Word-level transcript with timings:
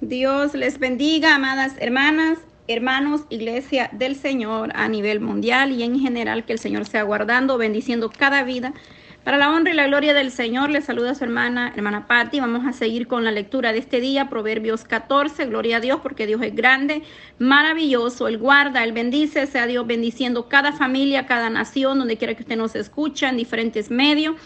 Dios 0.00 0.54
les 0.54 0.80
bendiga, 0.80 1.36
amadas 1.36 1.74
hermanas, 1.78 2.38
hermanos, 2.66 3.22
iglesia 3.30 3.90
del 3.92 4.16
Señor 4.16 4.72
a 4.74 4.88
nivel 4.88 5.20
mundial 5.20 5.70
y 5.70 5.84
en 5.84 6.00
general 6.00 6.44
que 6.44 6.52
el 6.52 6.58
Señor 6.58 6.84
sea 6.86 7.04
guardando, 7.04 7.58
bendiciendo 7.58 8.10
cada 8.10 8.42
vida. 8.42 8.74
Para 9.22 9.38
la 9.38 9.50
honra 9.50 9.72
y 9.72 9.76
la 9.76 9.86
gloria 9.86 10.12
del 10.12 10.32
Señor, 10.32 10.68
le 10.68 10.82
saluda 10.82 11.12
a 11.12 11.14
su 11.14 11.24
hermana, 11.24 11.72
hermana 11.76 12.06
Patti. 12.06 12.40
Vamos 12.40 12.66
a 12.66 12.72
seguir 12.72 13.06
con 13.06 13.24
la 13.24 13.30
lectura 13.30 13.72
de 13.72 13.78
este 13.78 14.00
día, 14.00 14.28
Proverbios 14.28 14.84
14. 14.84 15.46
Gloria 15.46 15.78
a 15.78 15.80
Dios, 15.80 16.00
porque 16.02 16.26
Dios 16.26 16.42
es 16.42 16.54
grande, 16.54 17.02
maravilloso. 17.38 18.28
Él 18.28 18.36
guarda, 18.36 18.84
Él 18.84 18.92
bendice, 18.92 19.46
sea 19.46 19.66
Dios 19.66 19.86
bendiciendo 19.86 20.48
cada 20.48 20.72
familia, 20.72 21.24
cada 21.24 21.48
nación, 21.48 22.00
donde 22.00 22.18
quiera 22.18 22.34
que 22.34 22.42
usted 22.42 22.56
nos 22.56 22.74
escuche, 22.74 23.26
en 23.26 23.38
diferentes 23.38 23.90
medios. 23.90 24.36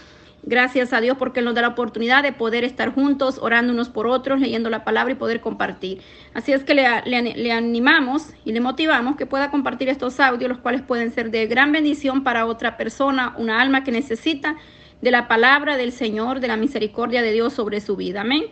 Gracias 0.44 0.92
a 0.92 1.00
Dios 1.00 1.16
porque 1.18 1.42
nos 1.42 1.54
da 1.54 1.62
la 1.62 1.68
oportunidad 1.68 2.22
de 2.22 2.32
poder 2.32 2.64
estar 2.64 2.94
juntos, 2.94 3.38
orando 3.42 3.72
unos 3.72 3.88
por 3.88 4.06
otros, 4.06 4.40
leyendo 4.40 4.70
la 4.70 4.84
palabra 4.84 5.12
y 5.12 5.16
poder 5.16 5.40
compartir. 5.40 6.00
Así 6.32 6.52
es 6.52 6.62
que 6.62 6.74
le, 6.74 6.86
le, 7.04 7.52
animamos 7.52 8.30
y 8.44 8.52
le 8.52 8.60
motivamos 8.60 9.16
que 9.16 9.26
pueda 9.26 9.50
compartir 9.50 9.88
estos 9.88 10.20
audios, 10.20 10.48
los 10.48 10.58
cuales 10.58 10.82
pueden 10.82 11.12
ser 11.12 11.30
de 11.30 11.46
gran 11.46 11.72
bendición 11.72 12.22
para 12.22 12.46
otra 12.46 12.76
persona, 12.76 13.34
una 13.36 13.60
alma 13.60 13.82
que 13.82 13.90
necesita 13.90 14.56
de 15.02 15.10
la 15.10 15.28
palabra 15.28 15.76
del 15.76 15.92
Señor, 15.92 16.40
de 16.40 16.48
la 16.48 16.56
misericordia 16.56 17.20
de 17.20 17.32
Dios 17.32 17.52
sobre 17.52 17.80
su 17.80 17.96
vida. 17.96 18.20
Amén. 18.20 18.44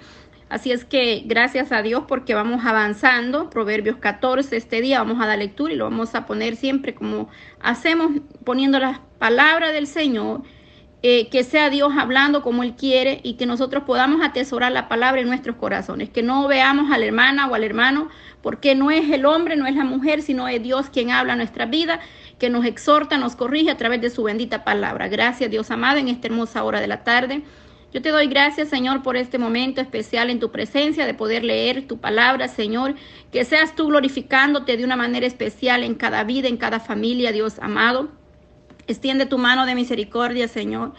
Así 0.49 0.71
es 0.71 0.85
que 0.85 1.23
gracias 1.27 1.73
a 1.73 1.83
Dios 1.83 2.05
porque 2.07 2.35
vamos 2.35 2.65
avanzando. 2.65 3.51
Proverbios 3.51 3.97
14, 3.97 4.57
este 4.57 4.81
día 4.81 4.99
vamos 4.99 5.21
a 5.21 5.27
dar 5.27 5.39
lectura 5.39 5.73
y 5.73 5.77
lo 5.77 5.85
vamos 5.85 6.15
a 6.15 6.27
poner 6.27 6.57
siempre 6.57 6.95
como 6.95 7.29
hacemos, 7.61 8.13
poniendo 8.45 8.79
las 8.79 9.01
palabras 9.19 9.73
del 9.73 9.87
Señor 9.89 10.43
eh, 11.09 11.29
que 11.29 11.45
sea 11.45 11.71
Dios 11.71 11.93
hablando 11.97 12.43
como 12.43 12.65
Él 12.65 12.75
quiere 12.75 13.21
y 13.23 13.35
que 13.35 13.47
nosotros 13.47 13.85
podamos 13.85 14.25
atesorar 14.25 14.73
la 14.73 14.89
palabra 14.89 15.21
en 15.21 15.29
nuestros 15.29 15.55
corazones, 15.55 16.11
que 16.11 16.25
no 16.25 16.49
veamos 16.49 16.91
a 16.91 16.99
la 16.99 17.05
hermana 17.05 17.47
o 17.47 17.55
al 17.55 17.63
hermano, 17.63 18.09
porque 18.43 18.75
no 18.75 18.91
es 18.91 19.09
el 19.13 19.25
hombre, 19.25 19.55
no 19.55 19.69
es 19.69 19.77
la 19.77 19.85
mujer, 19.85 20.21
sino 20.21 20.49
es 20.49 20.61
Dios 20.65 20.91
quien 20.91 21.13
habla 21.13 21.35
en 21.35 21.39
nuestra 21.39 21.65
vida, 21.67 22.01
que 22.41 22.51
nos 22.51 22.65
exhorta, 22.65 23.19
nos 23.19 23.37
corrige 23.37 23.71
a 23.71 23.77
través 23.77 24.01
de 24.01 24.11
su 24.11 24.25
bendita 24.25 24.65
palabra. 24.65 25.07
Gracias 25.07 25.49
Dios 25.49 25.71
amado 25.71 25.99
en 25.99 26.09
esta 26.09 26.27
hermosa 26.27 26.65
hora 26.65 26.81
de 26.81 26.89
la 26.89 27.05
tarde. 27.05 27.45
Yo 27.95 28.03
te 28.03 28.09
doy 28.09 28.27
gracias, 28.27 28.69
Señor, 28.69 29.05
por 29.05 29.17
este 29.17 29.39
momento 29.39 29.81
especial 29.81 30.29
en 30.29 30.41
tu 30.41 30.51
presencia, 30.51 31.07
de 31.07 31.15
poder 31.15 31.45
leer 31.45 31.87
tu 31.87 31.99
palabra, 31.99 32.49
Señor. 32.49 32.97
Que 33.31 33.45
seas 33.45 33.77
tú 33.77 33.87
glorificándote 33.87 34.77
de 34.77 34.85
una 34.85 34.97
manera 34.97 35.25
especial 35.25 35.85
en 35.85 35.95
cada 35.95 36.25
vida, 36.25 36.49
en 36.49 36.57
cada 36.57 36.81
familia, 36.81 37.31
Dios 37.31 37.61
amado. 37.61 38.11
Extiende 38.87 39.27
tu 39.27 39.39
mano 39.39 39.67
de 39.67 39.75
misericordia, 39.75 40.49
Señor. 40.49 40.93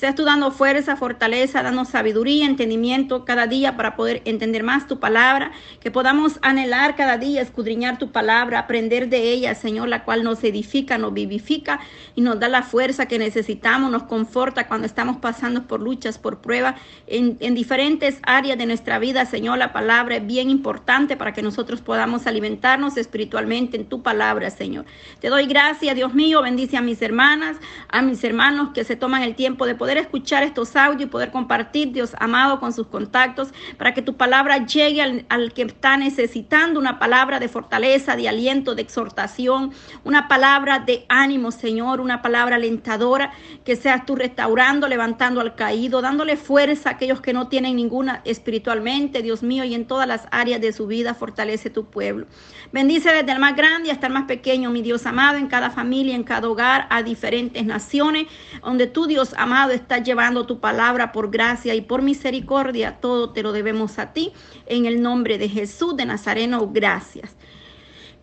Seas 0.00 0.14
tú 0.14 0.24
dando 0.24 0.50
fuerza, 0.50 0.96
fortaleza, 0.96 1.62
dando 1.62 1.84
sabiduría, 1.84 2.46
entendimiento 2.46 3.26
cada 3.26 3.46
día 3.46 3.76
para 3.76 3.96
poder 3.96 4.22
entender 4.24 4.62
más 4.62 4.86
tu 4.86 4.98
palabra, 4.98 5.52
que 5.78 5.90
podamos 5.90 6.38
anhelar 6.40 6.96
cada 6.96 7.18
día, 7.18 7.42
escudriñar 7.42 7.98
tu 7.98 8.10
palabra, 8.10 8.60
aprender 8.60 9.10
de 9.10 9.30
ella, 9.30 9.54
Señor, 9.54 9.88
la 9.88 10.04
cual 10.04 10.24
nos 10.24 10.42
edifica, 10.42 10.96
nos 10.96 11.12
vivifica 11.12 11.80
y 12.14 12.22
nos 12.22 12.40
da 12.40 12.48
la 12.48 12.62
fuerza 12.62 13.08
que 13.08 13.18
necesitamos, 13.18 13.90
nos 13.90 14.04
conforta 14.04 14.68
cuando 14.68 14.86
estamos 14.86 15.18
pasando 15.18 15.64
por 15.64 15.82
luchas, 15.82 16.16
por 16.16 16.40
pruebas 16.40 16.76
en, 17.06 17.36
en 17.40 17.54
diferentes 17.54 18.20
áreas 18.22 18.56
de 18.56 18.64
nuestra 18.64 18.98
vida, 18.98 19.26
Señor. 19.26 19.58
La 19.58 19.74
palabra 19.74 20.16
es 20.16 20.26
bien 20.26 20.48
importante 20.48 21.18
para 21.18 21.34
que 21.34 21.42
nosotros 21.42 21.82
podamos 21.82 22.26
alimentarnos 22.26 22.96
espiritualmente 22.96 23.76
en 23.76 23.84
tu 23.84 24.02
palabra, 24.02 24.48
Señor. 24.48 24.86
Te 25.20 25.28
doy 25.28 25.44
gracias, 25.44 25.94
Dios 25.94 26.14
mío, 26.14 26.40
bendice 26.40 26.78
a 26.78 26.80
mis 26.80 27.02
hermanas, 27.02 27.58
a 27.90 28.00
mis 28.00 28.24
hermanos 28.24 28.70
que 28.72 28.84
se 28.84 28.96
toman 28.96 29.24
el 29.24 29.34
tiempo 29.34 29.66
de 29.66 29.74
poder 29.74 29.89
escuchar 29.98 30.42
estos 30.42 30.76
audios 30.76 31.08
y 31.08 31.10
poder 31.10 31.30
compartir, 31.30 31.92
Dios 31.92 32.14
amado, 32.18 32.60
con 32.60 32.72
sus 32.72 32.86
contactos, 32.86 33.48
para 33.76 33.94
que 33.94 34.02
tu 34.02 34.16
palabra 34.16 34.64
llegue 34.64 35.02
al, 35.02 35.26
al, 35.28 35.52
que 35.52 35.62
está 35.62 35.96
necesitando 35.96 36.78
una 36.78 36.98
palabra 36.98 37.40
de 37.40 37.48
fortaleza, 37.48 38.16
de 38.16 38.28
aliento, 38.28 38.74
de 38.74 38.82
exhortación, 38.82 39.72
una 40.04 40.28
palabra 40.28 40.78
de 40.78 41.04
ánimo, 41.08 41.50
Señor, 41.50 42.00
una 42.00 42.22
palabra 42.22 42.56
alentadora, 42.56 43.32
que 43.64 43.76
seas 43.76 44.06
tú 44.06 44.16
restaurando, 44.16 44.88
levantando 44.88 45.40
al 45.40 45.54
caído, 45.54 46.00
dándole 46.00 46.36
fuerza 46.36 46.90
a 46.90 46.92
aquellos 46.92 47.20
que 47.20 47.32
no 47.32 47.48
tienen 47.48 47.76
ninguna 47.76 48.20
espiritualmente, 48.24 49.22
Dios 49.22 49.42
mío, 49.42 49.64
y 49.64 49.74
en 49.74 49.86
todas 49.86 50.06
las 50.06 50.26
áreas 50.30 50.60
de 50.60 50.72
su 50.72 50.86
vida, 50.86 51.14
fortalece 51.14 51.70
tu 51.70 51.86
pueblo. 51.86 52.26
Bendice 52.72 53.12
desde 53.12 53.32
el 53.32 53.38
más 53.38 53.56
grande 53.56 53.90
hasta 53.90 54.06
el 54.06 54.12
más 54.12 54.24
pequeño, 54.24 54.70
mi 54.70 54.82
Dios 54.82 55.06
amado, 55.06 55.38
en 55.38 55.48
cada 55.48 55.70
familia, 55.70 56.14
en 56.14 56.24
cada 56.24 56.48
hogar, 56.48 56.86
a 56.90 57.02
diferentes 57.02 57.64
naciones, 57.64 58.26
donde 58.62 58.86
tú, 58.86 59.06
Dios 59.06 59.34
amado, 59.36 59.69
estás 59.70 60.02
llevando 60.02 60.46
tu 60.46 60.60
palabra 60.60 61.12
por 61.12 61.30
gracia 61.30 61.74
y 61.74 61.80
por 61.80 62.02
misericordia. 62.02 62.98
Todo 63.00 63.30
te 63.30 63.42
lo 63.42 63.52
debemos 63.52 63.98
a 63.98 64.12
ti. 64.12 64.32
En 64.66 64.86
el 64.86 65.02
nombre 65.02 65.38
de 65.38 65.48
Jesús 65.48 65.96
de 65.96 66.04
Nazareno, 66.06 66.68
gracias. 66.68 67.36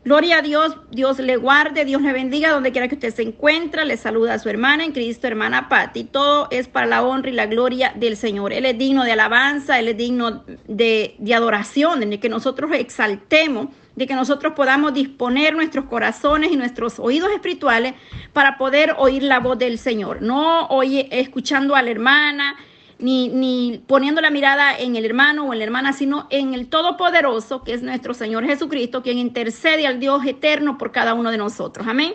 Gloria 0.07 0.37
a 0.37 0.41
Dios, 0.41 0.77
Dios 0.89 1.19
le 1.19 1.35
guarde, 1.35 1.83
Dios 1.83 2.01
le 2.01 2.13
bendiga 2.13 2.51
donde 2.51 2.71
quiera 2.71 2.87
que 2.87 2.95
usted 2.95 3.13
se 3.13 3.23
encuentre. 3.23 3.83
Le 3.83 3.97
saluda 3.97 4.35
a 4.35 4.39
su 4.39 4.47
hermana 4.47 4.85
en 4.85 4.93
Cristo, 4.93 5.27
hermana 5.27 5.67
Patti. 5.67 6.05
Todo 6.05 6.47
es 6.49 6.69
para 6.69 6.87
la 6.87 7.03
honra 7.03 7.29
y 7.29 7.33
la 7.33 7.45
gloria 7.45 7.91
del 7.93 8.15
Señor. 8.15 8.53
Él 8.53 8.65
es 8.65 8.77
digno 8.77 9.03
de 9.03 9.11
alabanza, 9.11 9.79
Él 9.79 9.89
es 9.89 9.97
digno 9.97 10.45
de, 10.67 11.15
de 11.19 11.33
adoración, 11.33 11.99
de 11.99 12.19
que 12.21 12.29
nosotros 12.29 12.71
exaltemos 12.73 13.67
de 13.97 14.05
que 14.05 14.13
nosotros 14.13 14.53
podamos 14.53 14.93
disponer 14.93 15.55
nuestros 15.55 15.85
corazones 15.85 16.51
y 16.51 16.55
nuestros 16.55 16.99
oídos 16.99 17.31
espirituales 17.31 17.95
para 18.31 18.57
poder 18.57 18.93
oír 18.99 19.23
la 19.23 19.39
voz 19.39 19.57
del 19.57 19.79
Señor. 19.79 20.21
No 20.21 20.67
oye, 20.67 21.09
escuchando 21.11 21.75
a 21.75 21.81
la 21.81 21.89
hermana, 21.89 22.55
ni, 22.99 23.29
ni 23.29 23.81
poniendo 23.87 24.21
la 24.21 24.29
mirada 24.29 24.77
en 24.77 24.95
el 24.95 25.03
hermano 25.03 25.45
o 25.45 25.53
en 25.53 25.59
la 25.59 25.65
hermana, 25.65 25.93
sino 25.93 26.27
en 26.29 26.53
el 26.53 26.67
Todopoderoso, 26.67 27.63
que 27.63 27.73
es 27.73 27.81
nuestro 27.81 28.13
Señor 28.13 28.45
Jesucristo, 28.45 29.01
quien 29.01 29.17
intercede 29.17 29.87
al 29.87 29.99
Dios 29.99 30.23
eterno 30.27 30.77
por 30.77 30.91
cada 30.91 31.15
uno 31.15 31.31
de 31.31 31.39
nosotros. 31.39 31.87
Amén. 31.87 32.13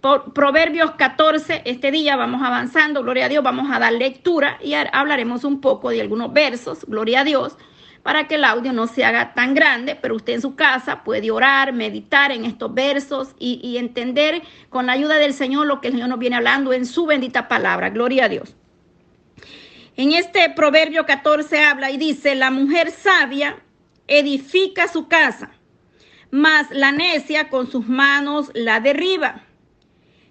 Por 0.00 0.32
Proverbios 0.32 0.92
14, 0.92 1.62
este 1.64 1.92
día 1.92 2.16
vamos 2.16 2.42
avanzando, 2.42 3.04
gloria 3.04 3.26
a 3.26 3.28
Dios, 3.28 3.44
vamos 3.44 3.70
a 3.70 3.78
dar 3.78 3.92
lectura 3.92 4.58
y 4.64 4.74
hablaremos 4.74 5.44
un 5.44 5.60
poco 5.60 5.90
de 5.90 6.00
algunos 6.00 6.32
versos, 6.32 6.84
gloria 6.86 7.20
a 7.20 7.24
Dios 7.24 7.56
para 8.02 8.26
que 8.26 8.36
el 8.36 8.44
audio 8.44 8.72
no 8.72 8.86
se 8.86 9.04
haga 9.04 9.34
tan 9.34 9.54
grande, 9.54 9.94
pero 9.94 10.16
usted 10.16 10.34
en 10.34 10.40
su 10.40 10.54
casa 10.54 11.04
puede 11.04 11.30
orar, 11.30 11.72
meditar 11.72 12.32
en 12.32 12.44
estos 12.44 12.72
versos 12.72 13.34
y, 13.38 13.76
entender 13.76 14.42
con 14.68 14.86
la 14.86 14.92
ayuda 14.92 15.16
del 15.16 15.34
Señor 15.34 15.66
lo 15.66 15.80
que 15.80 15.88
el 15.88 15.94
Señor 15.94 16.08
nos 16.08 16.18
viene 16.18 16.36
hablando 16.36 16.72
en 16.72 16.86
su 16.86 17.06
bendita 17.06 17.48
palabra. 17.48 17.90
Gloria 17.90 18.24
a 18.24 18.28
Dios. 18.28 18.56
En 19.96 20.12
este 20.12 20.48
proverbio 20.50 21.04
14 21.04 21.62
habla 21.64 21.90
y 21.90 21.98
dice, 21.98 22.34
la 22.34 22.50
mujer 22.50 22.90
sabia 22.90 23.56
edifica 24.06 24.88
su 24.88 25.08
casa, 25.08 25.50
mas 26.30 26.70
la 26.70 26.92
necia 26.92 27.48
con 27.50 27.70
sus 27.70 27.86
manos 27.86 28.50
la 28.54 28.80
derriba. 28.80 29.44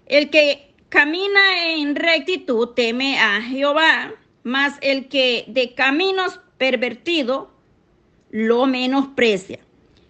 El 0.06 0.30
que 0.30 0.74
camina 0.88 1.72
en 1.74 1.94
rectitud 1.94 2.70
teme 2.70 3.18
a 3.20 3.40
Jehová, 3.42 4.12
mas 4.42 4.76
el 4.80 5.08
que 5.08 5.44
de 5.46 5.74
caminos 5.74 6.40
pervertido 6.58 7.59
lo 8.30 8.66
menosprecia. 8.66 9.58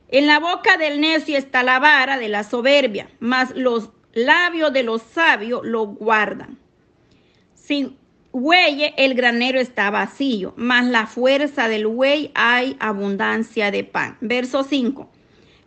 En 0.08 0.26
la 0.26 0.38
boca 0.38 0.76
del 0.76 1.00
necio 1.00 1.38
está 1.38 1.62
la 1.62 1.78
vara 1.78 2.18
de 2.18 2.28
la 2.28 2.44
soberbia, 2.44 3.08
mas 3.20 3.54
los 3.54 3.90
labios 4.12 4.72
de 4.72 4.82
los 4.82 5.02
sabios 5.02 5.60
lo 5.64 5.86
guardan. 5.86 6.58
Sin 7.54 7.96
buey 8.32 8.92
el 8.96 9.14
granero 9.14 9.60
está 9.60 9.90
vacío, 9.90 10.52
mas 10.56 10.86
la 10.86 11.06
fuerza 11.06 11.68
del 11.68 11.86
buey 11.86 12.30
hay 12.34 12.76
abundancia 12.80 13.70
de 13.70 13.84
pan. 13.84 14.16
Verso 14.20 14.64
5. 14.64 15.10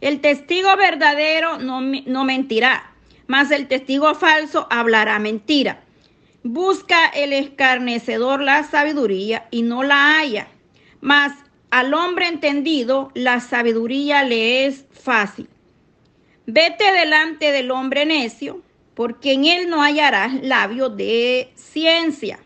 El 0.01 0.19
testigo 0.19 0.75
verdadero 0.75 1.59
no, 1.59 1.79
no 1.81 2.25
mentirá, 2.25 2.93
mas 3.27 3.51
el 3.51 3.67
testigo 3.67 4.13
falso 4.15 4.67
hablará 4.69 5.17
mentira. 5.19 5.83
Busca 6.43 7.07
el 7.07 7.31
escarnecedor 7.31 8.41
la 8.41 8.63
sabiduría 8.63 9.47
y 9.49 9.61
no 9.61 9.81
la 9.81 10.19
haya, 10.19 10.49
mas 10.99 11.31
al 11.73 11.95
hombre 11.95 12.27
entendido, 12.27 13.09
la 13.15 13.39
sabiduría 13.39 14.23
le 14.23 14.67
es 14.67 14.85
fácil. 14.91 15.49
Vete 16.45 16.83
delante 16.91 17.51
del 17.51 17.71
hombre 17.71 18.05
necio, 18.05 18.61
porque 18.93 19.31
en 19.31 19.45
él 19.45 19.69
no 19.71 19.81
hallarás 19.81 20.35
labio 20.43 20.89
de 20.89 21.51
ciencia. 21.55 22.39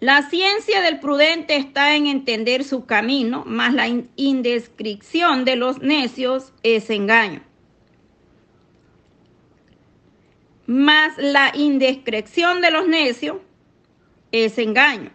La 0.00 0.22
ciencia 0.30 0.80
del 0.80 1.00
prudente 1.00 1.56
está 1.56 1.96
en 1.96 2.06
entender 2.06 2.64
su 2.64 2.86
camino, 2.86 3.44
mas 3.46 3.74
la 3.74 3.88
indescripción 4.16 5.44
de 5.44 5.56
los 5.56 5.82
necios 5.82 6.50
es 6.62 6.88
engaño. 6.88 7.42
Mas 10.64 11.12
la 11.18 11.52
indiscreción 11.54 12.62
de 12.62 12.70
los 12.70 12.88
necios 12.88 13.36
es 14.32 14.56
engaño. 14.56 15.10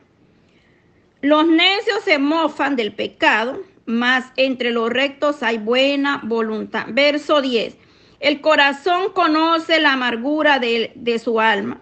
Los 1.22 1.48
necios 1.48 2.02
se 2.06 2.18
mofan 2.18 2.76
del 2.76 2.94
pecado, 2.94 3.62
mas 3.86 4.32
entre 4.38 4.72
los 4.72 4.90
rectos 4.90 5.44
hay 5.44 5.58
buena 5.58 6.22
voluntad. 6.24 6.86
Verso 6.90 7.42
10. 7.42 7.76
El 8.20 8.42
corazón 8.42 9.12
conoce 9.14 9.80
la 9.80 9.94
amargura 9.94 10.60
de, 10.60 10.92
de 10.96 11.20
su 11.20 11.40
alma, 11.40 11.82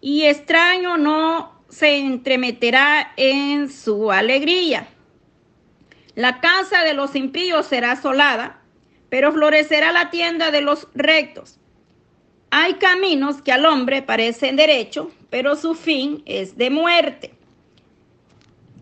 y 0.00 0.24
extraño 0.24 0.98
no 0.98 1.62
se 1.68 1.96
entremeterá 1.96 3.12
en 3.16 3.70
su 3.70 4.12
alegría. 4.12 4.88
La 6.14 6.40
casa 6.40 6.84
de 6.84 6.94
los 6.94 7.16
impíos 7.16 7.66
será 7.66 7.92
asolada, 7.92 8.60
pero 9.08 9.32
florecerá 9.32 9.90
la 9.92 10.10
tienda 10.10 10.50
de 10.52 10.60
los 10.60 10.88
rectos. 10.94 11.58
Hay 12.50 12.74
caminos 12.74 13.42
que 13.42 13.50
al 13.50 13.66
hombre 13.66 14.02
parecen 14.02 14.54
derecho, 14.54 15.10
pero 15.30 15.56
su 15.56 15.74
fin 15.74 16.22
es 16.26 16.56
de 16.56 16.70
muerte. 16.70 17.33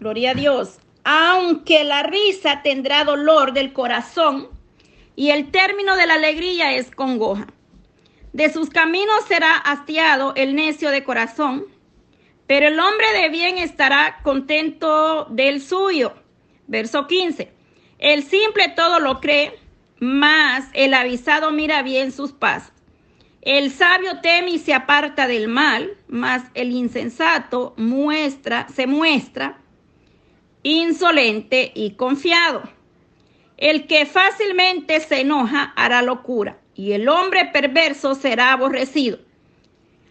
Gloria 0.03 0.33
a 0.33 0.35
Dios. 0.35 0.81
Aunque 1.05 1.85
la 1.85 2.03
risa 2.03 2.63
tendrá 2.65 3.05
dolor 3.05 3.53
del 3.53 3.73
corazón 3.73 4.49
y 5.15 5.31
el 5.31 5.53
término 5.53 5.95
de 5.95 6.09
la 6.09 6.15
alegría 6.15 6.73
es 6.73 6.91
congoja. 6.91 7.47
De 8.33 8.53
sus 8.53 8.69
caminos 8.69 9.25
será 9.29 9.55
hastiado 9.55 10.33
el 10.35 10.57
necio 10.57 10.91
de 10.91 11.05
corazón, 11.05 11.67
pero 12.49 12.67
el 12.67 12.81
hombre 12.81 13.13
de 13.13 13.29
bien 13.29 13.59
estará 13.59 14.19
contento 14.25 15.27
del 15.27 15.63
suyo. 15.63 16.15
Verso 16.67 17.07
15. 17.07 17.53
El 18.01 18.25
simple 18.25 18.71
todo 18.75 18.99
lo 18.99 19.21
cree, 19.21 19.57
mas 20.01 20.65
el 20.73 20.95
avisado 20.95 21.53
mira 21.53 21.81
bien 21.83 22.11
sus 22.11 22.33
pasos. 22.33 22.73
El 23.41 23.71
sabio 23.71 24.21
teme 24.21 24.51
y 24.51 24.59
se 24.59 24.75
aparta 24.75 25.29
del 25.29 25.47
mal, 25.47 25.97
mas 26.09 26.43
el 26.55 26.73
insensato 26.73 27.75
muestra, 27.77 28.67
se 28.69 28.89
muestra 28.89 29.62
insolente 30.63 31.73
y 31.75 31.93
confiado. 31.93 32.63
El 33.57 33.87
que 33.87 34.07
fácilmente 34.07 35.01
se 35.01 35.21
enoja 35.21 35.73
hará 35.77 36.03
locura, 36.03 36.59
y 36.75 36.93
el 36.93 37.09
hombre 37.09 37.47
perverso 37.53 38.15
será 38.15 38.53
aborrecido. 38.53 39.19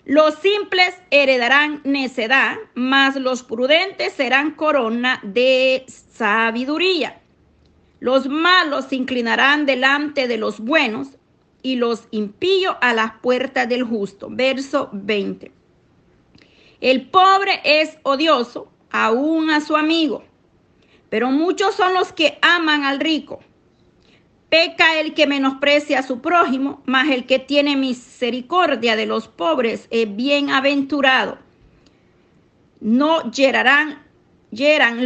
Los 0.06 0.36
simples 0.36 0.96
heredarán 1.12 1.82
necedad, 1.84 2.58
mas 2.74 3.16
los 3.16 3.44
prudentes 3.44 4.14
serán 4.14 4.52
corona 4.52 5.20
de 5.24 5.86
sabiduría. 5.88 7.22
Los 8.00 8.28
malos 8.28 8.86
se 8.86 8.96
inclinarán 8.96 9.66
delante 9.66 10.28
de 10.28 10.38
los 10.38 10.60
buenos, 10.60 11.10
y 11.64 11.76
los 11.76 12.08
impíos 12.12 12.76
a 12.82 12.94
las 12.94 13.14
puertas 13.22 13.70
del 13.70 13.84
justo. 13.84 14.28
Verso 14.32 14.90
20. 14.94 15.52
El 16.80 17.10
pobre 17.10 17.62
es 17.64 17.98
odioso 18.04 18.72
aún 18.90 19.52
a 19.52 19.62
su 19.62 19.76
amigo, 19.76 20.24
pero 21.12 21.30
muchos 21.30 21.76
son 21.76 21.94
los 21.94 22.14
que 22.14 22.40
aman 22.42 22.86
al 22.86 23.02
rico. 23.02 23.42
Peca 24.50 24.98
el 24.98 25.14
que 25.14 25.28
menosprecia 25.28 26.00
a 26.00 26.04
su 26.04 26.22
prójimo, 26.22 26.82
mas 26.86 27.10
el 27.10 27.26
que 27.26 27.38
tiene 27.38 27.76
misericordia 27.76 28.96
de 28.96 29.06
los 29.08 29.28
pobres 29.28 29.88
es 29.92 30.16
bienaventurado. 30.16 31.38
No 32.80 33.30
yerarán, 33.30 34.00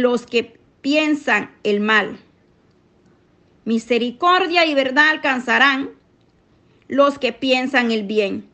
los 0.00 0.26
que 0.26 0.60
piensan 0.80 1.50
el 1.64 1.80
mal. 1.80 2.20
Misericordia 3.64 4.64
y 4.64 4.74
verdad 4.74 5.08
alcanzarán 5.08 5.90
los 6.86 7.18
que 7.18 7.32
piensan 7.32 7.90
el 7.90 8.04
bien. 8.04 8.48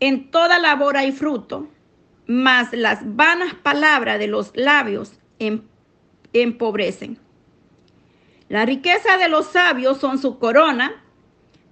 En 0.00 0.32
toda 0.32 0.58
labor 0.58 0.96
hay 0.96 1.12
fruto, 1.12 1.68
mas 2.26 2.72
las 2.72 3.14
vanas 3.14 3.54
palabras 3.54 4.18
de 4.18 4.26
los 4.26 4.50
labios 4.56 5.12
em, 5.38 5.62
empobrecen. 6.34 7.18
La 8.48 8.66
riqueza 8.66 9.16
de 9.16 9.28
los 9.28 9.46
sabios 9.46 9.98
son 9.98 10.18
su 10.18 10.38
corona, 10.38 11.02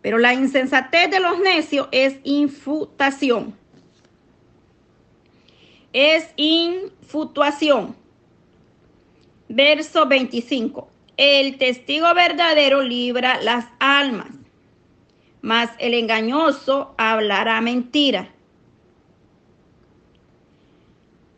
pero 0.01 0.19
la 0.19 0.33
insensatez 0.33 1.11
de 1.11 1.21
los 1.21 1.39
necios 1.39 1.89
es 1.93 2.17
infutación. 2.25 3.55
Es 5.93 6.31
infutación. 6.37 7.95
Verso 9.49 10.07
25. 10.07 10.89
El 11.19 11.59
testigo 11.59 12.13
verdadero 12.15 12.83
libra 12.83 13.41
las 13.43 13.67
almas 13.79 14.29
mas 15.43 15.71
el 15.79 15.95
engañoso 15.95 16.95
hablará 16.97 17.61
mentira. 17.61 18.31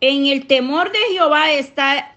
En 0.00 0.26
el 0.26 0.46
temor 0.46 0.92
de 0.92 0.98
Jehová 1.12 1.50
está 1.52 2.14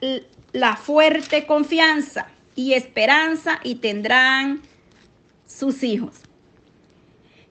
la 0.57 0.75
fuerte 0.75 1.45
confianza 1.45 2.27
y 2.55 2.73
esperanza 2.73 3.59
y 3.63 3.75
tendrán 3.75 4.61
sus 5.45 5.83
hijos. 5.83 6.15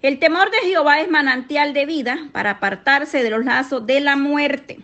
El 0.03 0.19
temor 0.19 0.51
de 0.51 0.69
Jehová 0.69 1.01
es 1.01 1.09
manantial 1.09 1.73
de 1.73 1.87
vida 1.87 2.29
para 2.33 2.51
apartarse 2.51 3.23
de 3.23 3.31
los 3.31 3.45
lazos 3.45 3.87
de 3.87 4.01
la 4.01 4.17
muerte. 4.17 4.81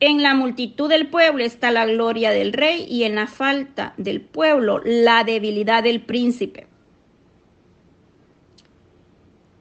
En 0.00 0.22
la 0.22 0.34
multitud 0.34 0.88
del 0.88 1.08
pueblo 1.08 1.44
está 1.44 1.70
la 1.70 1.86
gloria 1.86 2.30
del 2.30 2.52
rey 2.52 2.86
y 2.88 3.04
en 3.04 3.14
la 3.14 3.26
falta 3.26 3.94
del 3.96 4.22
pueblo 4.22 4.80
la 4.84 5.22
debilidad 5.22 5.82
del 5.82 6.00
príncipe. 6.00 6.66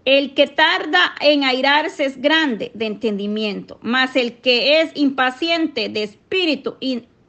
El 0.05 0.33
que 0.33 0.47
tarda 0.47 1.15
en 1.21 1.45
airarse 1.45 2.03
es 2.03 2.21
grande 2.21 2.71
de 2.73 2.87
entendimiento, 2.87 3.79
mas 3.81 4.17
el 4.17 4.39
que 4.39 4.81
es 4.81 4.91
impaciente 4.95 5.87
de 5.87 6.03
espíritu 6.03 6.75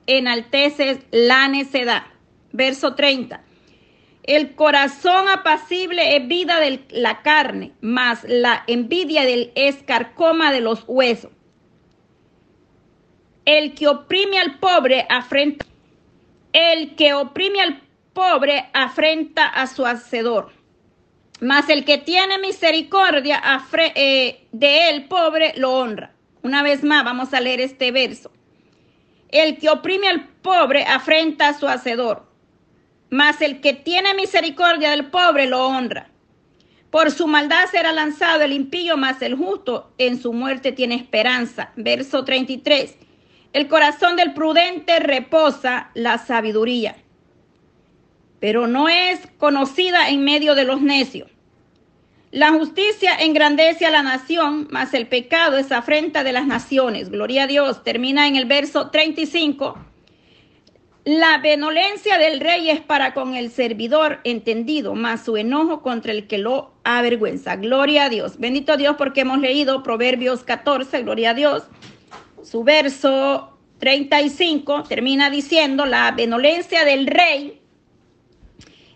enaltece 0.07 1.03
la 1.13 1.47
necedad. 1.47 2.03
Verso 2.53 2.97
30. 2.97 3.43
El 4.25 4.55
corazón 4.57 5.29
apacible 5.29 6.17
es 6.17 6.27
vida 6.27 6.59
de 6.59 6.85
la 6.91 7.23
carne, 7.23 7.73
mas 7.81 8.25
la 8.25 8.65
envidia 8.67 9.25
del 9.25 9.53
escarcoma 9.55 10.51
de 10.51 10.61
los 10.61 10.83
huesos. 10.89 11.31
El 13.45 13.75
que 13.75 13.87
oprime 13.87 14.39
al 14.39 14.59
pobre 14.59 15.07
afrenta. 15.11 15.65
El 16.53 16.97
que 16.97 17.15
oprime 17.15 17.61
al 17.61 17.83
pobre 18.15 18.69
afrenta 18.73 19.47
a 19.47 19.67
su 19.67 19.85
hacedor 19.85 20.64
mas 21.41 21.69
el 21.69 21.85
que 21.85 21.99
tiene 21.99 22.39
misericordia 22.39 23.43
eh, 23.95 24.47
de 24.53 24.91
él, 24.91 25.07
pobre, 25.07 25.55
lo 25.57 25.73
honra. 25.73 26.13
Una 26.43 26.63
vez 26.63 26.85
más, 26.85 27.05
vamos 27.05 27.35
a 27.35 27.41
leer 27.41 27.61
este 27.61 27.91
verso. 27.91 28.31
El 29.31 29.59
que 29.59 29.71
oprime 29.71 30.09
al 30.09 30.29
pobre 30.29 30.85
afrenta 30.85 31.49
a 31.49 31.59
su 31.59 31.67
hacedor, 31.67 32.27
mas 33.11 33.41
el 33.41 33.61
que 33.61 33.73
tiene 33.73 34.15
misericordia 34.15 34.91
del 34.91 35.07
pobre 35.07 35.47
lo 35.47 35.67
honra. 35.67 36.11
Por 36.91 37.11
su 37.11 37.27
maldad 37.27 37.65
será 37.73 37.93
lanzado 37.93 38.43
el 38.43 38.53
impío, 38.53 38.97
mas 38.97 39.21
el 39.21 39.35
justo 39.35 39.93
en 39.99 40.21
su 40.21 40.33
muerte 40.33 40.71
tiene 40.71 40.95
esperanza. 40.95 41.73
Verso 41.75 42.25
33. 42.25 42.97
El 43.53 43.67
corazón 43.67 44.15
del 44.17 44.33
prudente 44.33 45.01
reposa 45.01 45.91
la 45.95 46.19
sabiduría, 46.19 46.97
pero 48.41 48.67
no 48.67 48.89
es 48.89 49.21
conocida 49.39 50.09
en 50.09 50.25
medio 50.25 50.55
de 50.55 50.65
los 50.65 50.81
necios. 50.81 51.31
La 52.35 52.51
justicia 52.51 53.15
engrandece 53.15 53.87
a 53.87 53.93
la 53.93 54.03
nación, 54.03 54.67
mas 54.73 54.93
el 54.93 55.07
pecado 55.07 55.57
es 55.57 55.71
afrenta 55.71 56.25
de 56.25 56.33
las 56.33 56.49
naciones. 56.49 57.11
Gloria 57.11 57.45
a 57.45 57.47
Dios. 57.47 57.85
Termina 57.85 58.27
en 58.27 58.35
el 58.35 58.47
verso 58.47 58.91
35. 58.91 59.79
La 61.05 61.39
benevolencia 61.39 62.19
del 62.19 62.41
rey 62.41 62.71
es 62.71 62.81
para 62.81 63.15
con 63.15 63.35
el 63.37 63.51
servidor 63.51 64.21
entendido, 64.25 64.95
mas 64.95 65.25
su 65.25 65.37
enojo 65.37 65.81
contra 65.81 66.11
el 66.11 66.27
que 66.27 66.39
lo 66.39 66.73
avergüenza. 66.83 67.55
Gloria 67.55 68.07
a 68.07 68.09
Dios. 68.09 68.39
Bendito 68.39 68.77
Dios 68.77 68.97
porque 68.97 69.21
hemos 69.21 69.39
leído 69.39 69.85
Proverbios 69.85 70.43
14, 70.43 71.03
gloria 71.03 71.31
a 71.31 71.35
Dios. 71.35 71.65
Su 72.43 72.65
verso 72.65 73.57
35 73.79 74.85
termina 74.85 75.31
diciendo, 75.31 75.87
la 75.87 76.11
benevolencia 76.11 76.85
del 76.85 77.07
rey 77.07 77.61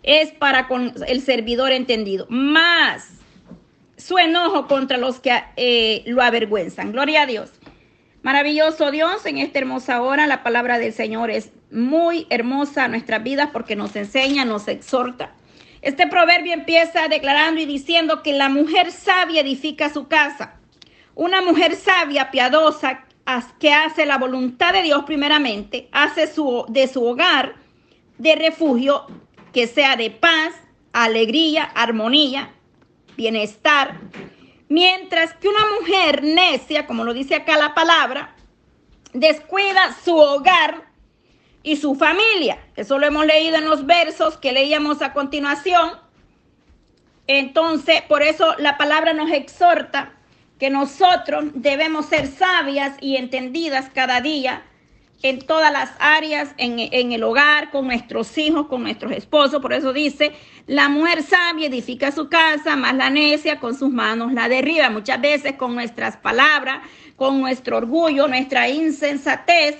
es 0.08 0.32
para 0.32 0.68
con 0.68 0.94
el 1.06 1.20
servidor 1.20 1.70
entendido, 1.70 2.26
más 2.30 3.10
su 3.98 4.16
enojo 4.18 4.66
contra 4.66 4.96
los 4.96 5.20
que 5.20 5.38
eh, 5.56 6.02
lo 6.06 6.22
avergüenzan. 6.22 6.92
Gloria 6.92 7.22
a 7.22 7.26
Dios. 7.26 7.50
Maravilloso 8.22 8.90
Dios, 8.90 9.26
en 9.26 9.36
esta 9.36 9.58
hermosa 9.58 10.00
hora 10.00 10.26
la 10.26 10.42
palabra 10.42 10.78
del 10.78 10.94
Señor 10.94 11.30
es 11.30 11.50
muy 11.70 12.26
hermosa 12.30 12.84
a 12.84 12.88
nuestras 12.88 13.22
vidas 13.22 13.50
porque 13.52 13.76
nos 13.76 13.96
enseña, 13.96 14.46
nos 14.46 14.66
exhorta. 14.66 15.34
Este 15.82 16.06
proverbio 16.06 16.54
empieza 16.54 17.06
declarando 17.08 17.60
y 17.60 17.66
diciendo 17.66 18.22
que 18.22 18.32
la 18.32 18.48
mujer 18.48 18.92
sabia 18.92 19.42
edifica 19.42 19.92
su 19.92 20.08
casa. 20.08 20.54
Una 21.14 21.42
mujer 21.42 21.76
sabia, 21.76 22.30
piadosa, 22.30 23.04
que 23.60 23.74
hace 23.74 24.06
la 24.06 24.16
voluntad 24.16 24.72
de 24.72 24.82
Dios 24.82 25.04
primeramente, 25.04 25.90
hace 25.92 26.26
su, 26.26 26.64
de 26.70 26.88
su 26.88 27.04
hogar 27.04 27.56
de 28.16 28.36
refugio 28.36 29.06
que 29.52 29.66
sea 29.66 29.96
de 29.96 30.10
paz, 30.10 30.54
alegría, 30.92 31.64
armonía, 31.64 32.50
bienestar, 33.16 33.98
mientras 34.68 35.34
que 35.34 35.48
una 35.48 35.66
mujer 35.80 36.22
necia, 36.22 36.86
como 36.86 37.04
lo 37.04 37.14
dice 37.14 37.34
acá 37.34 37.56
la 37.56 37.74
palabra, 37.74 38.34
descuida 39.12 39.96
su 40.04 40.16
hogar 40.16 40.88
y 41.62 41.76
su 41.76 41.94
familia. 41.94 42.58
Eso 42.76 42.98
lo 42.98 43.06
hemos 43.06 43.26
leído 43.26 43.56
en 43.56 43.68
los 43.68 43.86
versos 43.86 44.36
que 44.36 44.52
leíamos 44.52 45.02
a 45.02 45.12
continuación. 45.12 45.92
Entonces, 47.26 48.02
por 48.02 48.22
eso 48.22 48.54
la 48.58 48.78
palabra 48.78 49.12
nos 49.12 49.30
exhorta 49.30 50.12
que 50.58 50.70
nosotros 50.70 51.46
debemos 51.54 52.06
ser 52.06 52.26
sabias 52.26 52.96
y 53.00 53.16
entendidas 53.16 53.90
cada 53.94 54.20
día 54.20 54.62
en 55.22 55.40
todas 55.40 55.72
las 55.72 55.90
áreas, 55.98 56.54
en, 56.58 56.78
en, 56.78 57.12
el 57.12 57.24
hogar, 57.24 57.70
con 57.70 57.86
nuestros 57.86 58.36
hijos, 58.38 58.68
con 58.68 58.82
nuestros 58.82 59.12
esposos. 59.12 59.60
Por 59.60 59.72
eso 59.72 59.92
dice, 59.92 60.32
la 60.66 60.88
mujer 60.88 61.22
sabia 61.22 61.66
edifica 61.66 62.12
su 62.12 62.28
casa, 62.28 62.76
más 62.76 62.94
la 62.94 63.10
necia 63.10 63.58
con 63.58 63.74
sus 63.74 63.90
manos 63.90 64.32
la 64.32 64.48
derriba. 64.48 64.90
Muchas 64.90 65.20
veces 65.20 65.54
con 65.54 65.74
nuestras 65.74 66.16
palabras, 66.16 66.82
con 67.16 67.40
nuestro 67.40 67.78
orgullo, 67.78 68.28
nuestra 68.28 68.68
insensatez, 68.68 69.78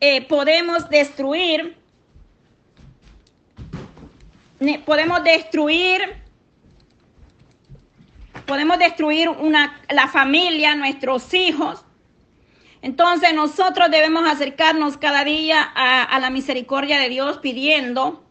eh, 0.00 0.22
podemos 0.22 0.88
destruir, 0.90 1.76
podemos 4.84 5.22
destruir, 5.22 6.00
podemos 8.44 8.78
destruir 8.78 9.28
una, 9.28 9.80
la 9.88 10.08
familia, 10.08 10.74
nuestros 10.74 11.32
hijos 11.32 11.84
entonces 12.82 13.34
nosotros 13.34 13.90
debemos 13.90 14.26
acercarnos 14.26 14.96
cada 14.96 15.24
día 15.24 15.62
a, 15.62 16.18
la 16.18 16.30
misericordia 16.30 16.98
de 16.98 17.08
Dios 17.08 17.38
pidiendo 17.38 18.24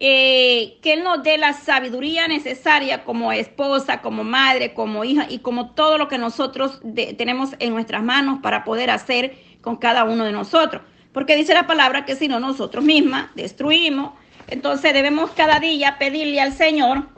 eh, 0.00 0.78
que 0.80 0.94
Él 0.94 1.04
nos 1.04 1.22
dé 1.22 1.36
la 1.36 1.52
sabiduría 1.52 2.26
necesaria 2.28 3.04
como 3.04 3.32
esposa, 3.32 4.00
como 4.00 4.24
madre, 4.24 4.72
como 4.72 5.04
hija 5.04 5.26
y 5.28 5.40
como 5.40 5.70
todo 5.74 5.98
lo 5.98 6.08
que 6.08 6.16
nosotros 6.16 6.80
tenemos 7.18 7.50
en 7.58 7.74
nuestras 7.74 8.02
manos 8.02 8.38
para 8.42 8.64
poder 8.64 8.90
hacer 8.90 9.36
con 9.60 9.76
cada 9.76 10.04
uno 10.04 10.24
de 10.24 10.32
nosotros. 10.32 10.82
Porque 11.12 11.36
dice 11.36 11.52
la 11.52 11.66
palabra 11.66 12.04
que 12.04 12.16
si 12.16 12.28
no 12.28 12.40
nosotros 12.40 12.84
mismas 12.84 13.34
destruimos, 13.34 14.12
entonces 14.46 14.94
debemos 14.94 15.32
cada 15.32 15.60
día 15.60 15.98
pedirle 15.98 16.40
al 16.40 16.52
Señor 16.52 17.08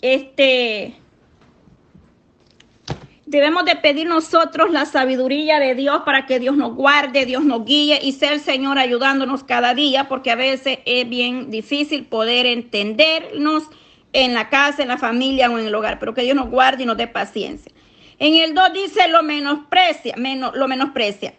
este 0.00 0.96
Debemos 3.26 3.64
de 3.64 3.74
pedir 3.74 4.06
nosotros 4.06 4.70
la 4.70 4.86
sabiduría 4.86 5.58
de 5.58 5.74
Dios 5.74 6.02
para 6.04 6.26
que 6.26 6.38
Dios 6.38 6.56
nos 6.56 6.76
guarde, 6.76 7.26
Dios 7.26 7.42
nos 7.44 7.64
guíe 7.64 7.98
y 8.00 8.12
sea 8.12 8.32
el 8.32 8.40
Señor 8.40 8.78
ayudándonos 8.78 9.42
cada 9.42 9.74
día, 9.74 10.06
porque 10.06 10.30
a 10.30 10.36
veces 10.36 10.78
es 10.84 11.08
bien 11.08 11.50
difícil 11.50 12.06
poder 12.06 12.46
entendernos 12.46 13.64
en 14.12 14.32
la 14.32 14.48
casa, 14.48 14.82
en 14.82 14.88
la 14.88 14.96
familia 14.96 15.50
o 15.50 15.58
en 15.58 15.66
el 15.66 15.74
hogar, 15.74 15.98
pero 15.98 16.14
que 16.14 16.22
Dios 16.22 16.36
nos 16.36 16.48
guarde 16.48 16.84
y 16.84 16.86
nos 16.86 16.96
dé 16.96 17.08
paciencia. 17.08 17.72
En 18.20 18.36
el 18.36 18.54
2 18.54 18.72
dice 18.72 19.08
lo 19.08 19.24
menosprecia, 19.24 20.14
menos, 20.16 20.54
lo 20.54 20.68
menosprecia. 20.68 21.34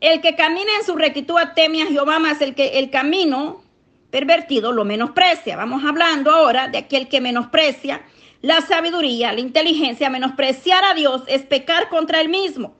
El 0.00 0.22
que 0.22 0.34
camina 0.34 0.70
en 0.80 0.86
su 0.86 0.96
rectitud 0.96 1.36
teme 1.54 1.82
a 1.82 1.86
Jehová, 1.86 2.18
más 2.18 2.40
el 2.40 2.54
que 2.54 2.78
el 2.78 2.88
camino 2.88 3.62
pervertido 4.10 4.72
lo 4.72 4.86
menosprecia. 4.86 5.58
Vamos 5.58 5.84
hablando 5.84 6.30
ahora 6.30 6.68
de 6.68 6.78
aquel 6.78 7.06
que 7.06 7.20
menosprecia 7.20 8.00
la 8.40 8.60
sabiduría, 8.60 9.32
la 9.32 9.40
inteligencia, 9.40 10.10
menospreciar 10.10 10.84
a 10.84 10.94
Dios 10.94 11.22
es 11.26 11.42
pecar 11.42 11.88
contra 11.88 12.20
él 12.20 12.28
mismo. 12.28 12.74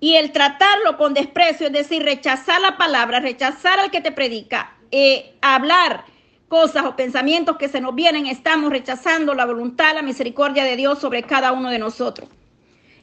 Y 0.00 0.14
el 0.14 0.32
tratarlo 0.32 0.96
con 0.96 1.12
desprecio, 1.12 1.66
es 1.66 1.72
decir, 1.72 2.02
rechazar 2.02 2.60
la 2.60 2.76
palabra, 2.76 3.20
rechazar 3.20 3.78
al 3.80 3.90
que 3.90 4.00
te 4.00 4.12
predica, 4.12 4.76
eh, 4.90 5.34
hablar 5.42 6.04
cosas 6.48 6.84
o 6.86 6.96
pensamientos 6.96 7.58
que 7.58 7.68
se 7.68 7.80
nos 7.80 7.94
vienen, 7.94 8.26
estamos 8.26 8.70
rechazando 8.70 9.34
la 9.34 9.44
voluntad, 9.44 9.94
la 9.94 10.02
misericordia 10.02 10.64
de 10.64 10.76
Dios 10.76 10.98
sobre 10.98 11.22
cada 11.22 11.52
uno 11.52 11.68
de 11.68 11.78
nosotros. 11.78 12.28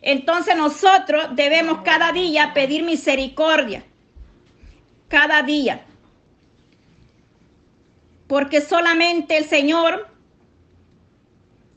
Entonces 0.01 0.55
nosotros 0.55 1.27
debemos 1.33 1.81
cada 1.83 2.11
día 2.11 2.53
pedir 2.53 2.83
misericordia. 2.83 3.83
Cada 5.07 5.43
día. 5.43 5.85
Porque 8.27 8.61
solamente 8.61 9.37
el 9.37 9.45
Señor 9.45 10.14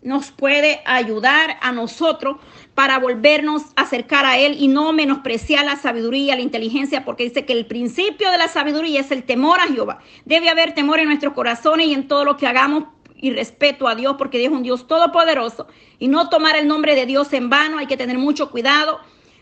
nos 0.02 0.30
puede 0.30 0.80
ayudar 0.84 1.56
a 1.60 1.72
nosotros 1.72 2.36
para 2.74 2.98
volvernos 2.98 3.62
a 3.74 3.82
acercar 3.82 4.24
a 4.24 4.38
Él 4.38 4.56
y 4.58 4.68
no 4.68 4.92
menospreciar 4.92 5.64
la 5.64 5.76
sabiduría, 5.76 6.36
la 6.36 6.42
inteligencia, 6.42 7.04
porque 7.04 7.24
dice 7.24 7.44
que 7.44 7.52
el 7.52 7.66
principio 7.66 8.30
de 8.30 8.38
la 8.38 8.48
sabiduría 8.48 9.00
es 9.00 9.10
el 9.10 9.24
temor 9.24 9.58
a 9.58 9.66
Jehová. 9.66 9.98
Debe 10.24 10.48
haber 10.48 10.74
temor 10.74 11.00
en 11.00 11.08
nuestros 11.08 11.34
corazones 11.34 11.88
y 11.88 11.94
en 11.94 12.06
todo 12.06 12.24
lo 12.24 12.36
que 12.36 12.46
hagamos 12.46 12.84
y 13.16 13.32
respeto 13.32 13.88
a 13.88 13.96
Dios, 13.96 14.14
porque 14.16 14.38
Dios 14.38 14.52
es 14.52 14.56
un 14.56 14.62
Dios 14.62 14.86
todopoderoso 14.86 15.66
y 15.98 16.06
no 16.06 16.28
tomar 16.28 16.54
el 16.54 16.68
nombre 16.68 16.94
de 16.94 17.04
Dios 17.04 17.32
en 17.32 17.50
vano, 17.50 17.78
hay 17.78 17.86
que 17.86 17.96
tener 17.96 18.18
mucho 18.18 18.50
cuidado. 18.50 19.00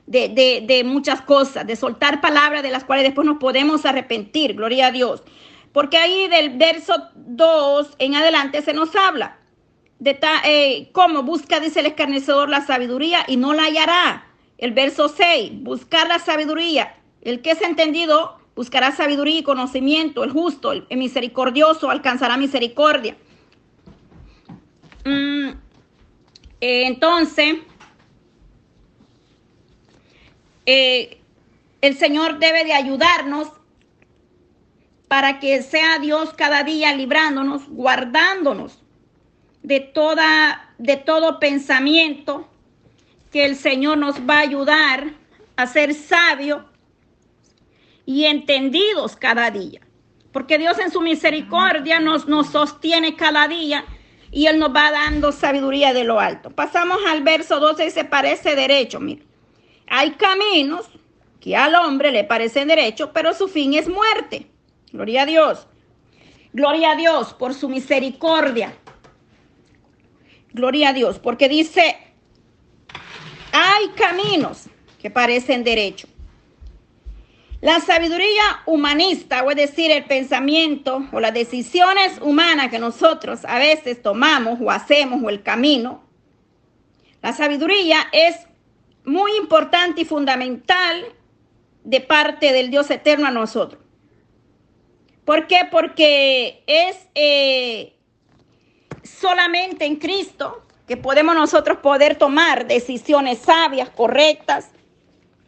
De, 0.08 0.28
de, 0.64 0.84
muchas 0.84 1.20
cosas, 1.20 1.66
de 1.66 1.74
soltar 1.74 2.20
palabras 2.20 2.62
de 2.62 2.70
las 2.70 2.84
cuales 2.84 3.04
después 3.04 3.26
nos 3.26 3.38
podemos 3.38 3.84
arrepentir, 3.84 4.54
gloria 4.54 4.86
a 4.86 4.92
Dios. 4.92 5.24
Porque 5.72 5.96
ahí 5.96 6.28
del 6.28 6.56
verso 6.56 6.94
2 7.16 7.96
en 7.98 8.14
adelante 8.14 8.62
se 8.62 8.72
nos 8.72 8.94
habla 8.94 9.40
de 9.98 10.18
eh, 10.44 10.90
cómo 10.92 11.22
busca, 11.22 11.60
dice 11.60 11.80
el 11.80 11.86
escarnecedor, 11.86 12.48
la 12.48 12.64
sabiduría 12.66 13.24
y 13.26 13.36
no 13.36 13.54
la 13.54 13.64
hallará. 13.64 14.26
El 14.58 14.72
verso 14.72 15.08
6, 15.08 15.62
buscar 15.62 16.08
la 16.08 16.18
sabiduría. 16.18 16.96
El 17.22 17.42
que 17.42 17.52
es 17.52 17.62
entendido 17.62 18.38
buscará 18.54 18.92
sabiduría 18.92 19.40
y 19.40 19.42
conocimiento. 19.42 20.24
El 20.24 20.30
justo, 20.30 20.72
el, 20.72 20.86
misericordioso 20.90 21.90
alcanzará 21.90 22.36
misericordia. 22.36 23.16
Mm, 25.04 25.50
eh, 26.60 26.86
entonces, 26.86 27.56
eh, 30.64 31.20
el 31.80 31.96
Señor 31.96 32.38
debe 32.38 32.64
de 32.64 32.72
ayudarnos 32.72 33.48
para 35.08 35.38
que 35.38 35.62
sea 35.62 35.98
Dios 36.00 36.32
cada 36.34 36.64
día 36.64 36.94
librándonos, 36.94 37.68
guardándonos 37.68 38.82
de, 39.66 39.80
toda, 39.80 40.72
de 40.78 40.96
todo 40.96 41.40
pensamiento, 41.40 42.48
que 43.32 43.44
el 43.44 43.56
Señor 43.56 43.98
nos 43.98 44.20
va 44.20 44.36
a 44.36 44.42
ayudar 44.42 45.08
a 45.56 45.66
ser 45.66 45.92
sabios 45.92 46.62
y 48.06 48.26
entendidos 48.26 49.16
cada 49.16 49.50
día. 49.50 49.80
Porque 50.30 50.56
Dios 50.56 50.78
en 50.78 50.92
su 50.92 51.00
misericordia 51.00 51.98
nos, 51.98 52.28
nos 52.28 52.46
sostiene 52.46 53.16
cada 53.16 53.48
día 53.48 53.84
y 54.30 54.46
Él 54.46 54.60
nos 54.60 54.72
va 54.72 54.92
dando 54.92 55.32
sabiduría 55.32 55.92
de 55.92 56.04
lo 56.04 56.20
alto. 56.20 56.50
Pasamos 56.50 56.98
al 57.08 57.24
verso 57.24 57.58
12 57.58 57.86
y 57.86 57.90
se 57.90 58.04
parece 58.04 58.54
derecho. 58.54 59.00
Mire, 59.00 59.24
hay 59.88 60.12
caminos 60.12 60.86
que 61.40 61.56
al 61.56 61.74
hombre 61.74 62.12
le 62.12 62.22
parecen 62.22 62.68
derechos, 62.68 63.10
pero 63.12 63.34
su 63.34 63.48
fin 63.48 63.74
es 63.74 63.88
muerte. 63.88 64.46
Gloria 64.92 65.22
a 65.22 65.26
Dios. 65.26 65.66
Gloria 66.52 66.92
a 66.92 66.94
Dios 66.94 67.34
por 67.34 67.52
su 67.52 67.68
misericordia. 67.68 68.72
Gloria 70.56 70.88
a 70.88 70.92
Dios, 70.94 71.18
porque 71.18 71.50
dice, 71.50 71.98
hay 73.52 73.88
caminos 73.88 74.70
que 74.98 75.10
parecen 75.10 75.64
derechos. 75.64 76.08
La 77.60 77.80
sabiduría 77.80 78.62
humanista, 78.64 79.42
o 79.42 79.50
es 79.50 79.56
decir, 79.58 79.90
el 79.90 80.06
pensamiento 80.06 81.06
o 81.12 81.20
las 81.20 81.34
decisiones 81.34 82.18
humanas 82.22 82.70
que 82.70 82.78
nosotros 82.78 83.44
a 83.44 83.58
veces 83.58 84.00
tomamos 84.00 84.58
o 84.62 84.70
hacemos 84.70 85.22
o 85.22 85.28
el 85.28 85.42
camino, 85.42 86.02
la 87.20 87.34
sabiduría 87.34 88.06
es 88.12 88.36
muy 89.04 89.36
importante 89.36 90.00
y 90.00 90.04
fundamental 90.06 91.04
de 91.84 92.00
parte 92.00 92.54
del 92.54 92.70
Dios 92.70 92.90
eterno 92.90 93.26
a 93.26 93.30
nosotros. 93.30 93.82
¿Por 95.26 95.48
qué? 95.48 95.68
Porque 95.70 96.62
es 96.66 97.08
eh, 97.14 97.95
solamente 99.06 99.84
en 99.84 99.96
Cristo 99.96 100.62
que 100.86 100.96
podemos 100.96 101.34
nosotros 101.34 101.78
poder 101.78 102.16
tomar 102.16 102.66
decisiones 102.66 103.38
sabias, 103.38 103.90
correctas, 103.90 104.70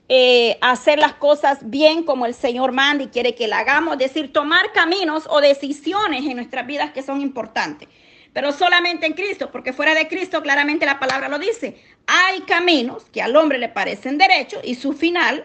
eh, 0.08 0.56
hacer 0.62 0.98
las 0.98 1.14
cosas 1.14 1.58
bien 1.62 2.02
como 2.02 2.26
el 2.26 2.34
Señor 2.34 2.72
manda 2.72 3.04
y 3.04 3.08
quiere 3.08 3.34
que 3.34 3.46
la 3.46 3.58
hagamos, 3.58 3.94
es 3.94 3.98
decir, 3.98 4.32
tomar 4.32 4.72
caminos 4.72 5.26
o 5.28 5.40
decisiones 5.40 6.24
en 6.24 6.36
nuestras 6.36 6.66
vidas 6.66 6.92
que 6.92 7.02
son 7.02 7.20
importantes. 7.20 7.88
Pero 8.32 8.52
solamente 8.52 9.06
en 9.06 9.12
Cristo, 9.12 9.50
porque 9.52 9.72
fuera 9.72 9.94
de 9.94 10.08
Cristo 10.08 10.42
claramente 10.42 10.86
la 10.86 10.98
palabra 10.98 11.28
lo 11.28 11.38
dice. 11.38 11.82
Hay 12.06 12.40
caminos 12.42 13.04
que 13.12 13.22
al 13.22 13.36
hombre 13.36 13.58
le 13.58 13.68
parecen 13.68 14.18
derechos 14.18 14.60
y 14.64 14.74
su 14.74 14.92
final 14.92 15.44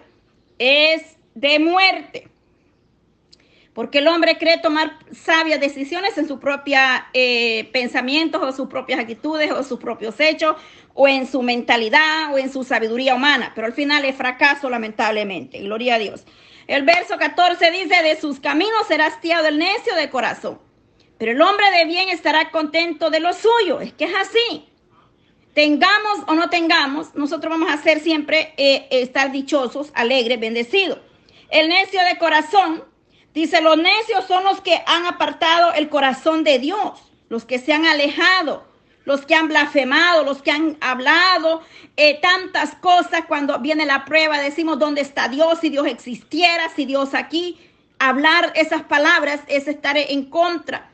es 0.60 1.17
de 1.36 1.60
muerte 1.60 2.29
porque 3.74 4.00
el 4.00 4.08
hombre 4.08 4.38
cree 4.38 4.60
tomar 4.60 5.00
sabias 5.12 5.60
decisiones 5.60 6.18
en 6.18 6.27
sus 6.27 6.39
propios 6.39 6.80
eh, 7.13 7.70
pensamientos 7.74 8.42
o 8.42 8.51
sus 8.51 8.68
propias 8.68 9.00
actitudes 9.00 9.51
o 9.51 9.63
sus 9.63 9.80
propios 9.80 10.20
hechos 10.20 10.56
o 10.94 11.08
en 11.08 11.27
su 11.27 11.42
mentalidad 11.42 12.34
o 12.34 12.38
en 12.38 12.51
su 12.51 12.63
sabiduría 12.63 13.15
humana, 13.15 13.51
pero 13.56 13.65
al 13.65 13.74
final 13.74 14.06
es 14.06 14.15
fracaso 14.15 14.70
lamentablemente, 14.70 15.60
gloria 15.60 15.96
a 15.96 16.00
Dios. 16.00 16.24
El 16.68 16.84
verso 16.84 17.18
14 17.18 17.72
dice, 17.72 18.03
de 18.03 18.15
sus 18.20 18.39
caminos 18.39 18.88
será 18.88 19.08
hastiado 19.08 19.48
el 19.48 19.58
necio 19.58 19.96
de 19.96 20.10
corazón, 20.10 20.60
pero 21.18 21.32
el 21.32 21.42
hombre 21.42 21.65
de 21.72 21.86
bien 21.86 22.10
estará 22.10 22.51
contento 22.51 23.10
de 23.10 23.20
lo 23.20 23.34
suyo, 23.34 23.82
es 23.82 23.94
que 23.94 24.06
es 24.06 24.15
así. 24.15 24.70
Tengamos 25.53 26.24
o 26.27 26.34
no 26.34 26.50
tengamos, 26.50 27.13
nosotros 27.13 27.51
vamos 27.51 27.72
a 27.72 27.77
ser 27.77 28.00
siempre 28.00 28.53
eh, 28.58 28.88
estar 28.89 29.32
dichosos, 29.32 29.92
alegres, 29.94 30.39
bendecidos. 30.39 31.00
El 31.50 31.70
necio 31.70 32.03
de 32.03 32.18
corazón 32.18 32.84
Dice, 33.34 33.62
los 33.62 33.78
necios 33.78 34.25
son 34.28 34.44
los 34.44 34.62
que 34.62 34.82
han 34.86 35.06
apartado 35.06 35.74
el 35.74 35.90
corazón 35.90 36.44
de 36.44 36.60
Dios, 36.60 37.02
los 37.30 37.46
que 37.46 37.58
se 37.58 37.74
han 37.74 37.86
alejado, 37.86 38.63
los 39.06 39.25
que 39.25 39.36
han 39.36 39.48
blasfemado, 39.48 40.24
los 40.24 40.42
que 40.42 40.52
han 40.52 40.78
hablado 40.82 41.62
eh, 41.98 42.20
tantas 42.22 42.75
cosas, 42.75 43.25
cuando 43.28 43.60
viene 43.60 43.86
la 43.86 44.06
prueba 44.06 44.40
decimos, 44.40 44.80
¿dónde 44.80 45.02
está 45.02 45.28
Dios? 45.28 45.60
Si 45.60 45.70
Dios 45.70 45.88
existiera, 45.88 46.70
si 46.75 46.86
Dios 46.86 47.13
aquí, 47.13 47.60
hablar 48.00 48.52
esas 48.56 48.84
palabras 48.84 49.42
es 49.48 49.68
estar 49.68 49.98
en 49.98 50.25
contra, 50.30 50.92